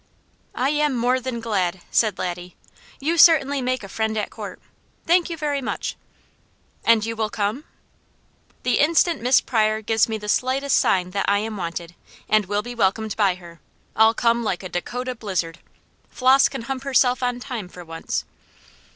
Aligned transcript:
"I 0.55 0.69
am 0.69 0.95
more 0.95 1.19
than 1.19 1.39
glad," 1.41 1.81
said 1.91 2.17
Laddie. 2.17 2.55
"You 2.99 3.19
certainly 3.19 3.61
make 3.61 3.83
a 3.83 3.87
friend 3.87 4.17
at 4.17 4.31
court. 4.31 4.59
Thank 5.05 5.29
you 5.29 5.37
very 5.37 5.61
much!" 5.61 5.95
"And 6.83 7.05
you 7.05 7.15
will 7.15 7.29
come?" 7.29 7.65
"The 8.63 8.79
instant 8.79 9.21
Miss 9.21 9.41
Pryor 9.41 9.81
gives 9.83 10.09
me 10.09 10.17
the 10.17 10.27
slightest 10.27 10.77
sign 10.77 11.11
that 11.11 11.29
I 11.29 11.37
am 11.37 11.55
wanted, 11.55 11.93
and 12.27 12.47
will 12.47 12.63
be 12.63 12.73
welcomed 12.73 13.15
by 13.15 13.35
her, 13.35 13.59
I'll 13.95 14.15
come 14.15 14.43
like 14.43 14.63
a 14.63 14.69
Dakota 14.69 15.13
blizzard! 15.13 15.59
Flos 16.09 16.49
can 16.49 16.63
hump 16.63 16.81
herself 16.83 17.21
on 17.21 17.39
time 17.39 17.67
for 17.69 17.85
once." 17.85 18.25